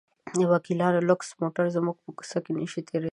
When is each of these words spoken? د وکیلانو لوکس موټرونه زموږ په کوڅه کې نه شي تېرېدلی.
د 0.37 0.39
وکیلانو 0.51 1.05
لوکس 1.09 1.27
موټرونه 1.39 1.73
زموږ 1.77 1.95
په 2.03 2.09
کوڅه 2.17 2.37
کې 2.43 2.51
نه 2.57 2.65
شي 2.71 2.79
تېرېدلی. 2.87 3.09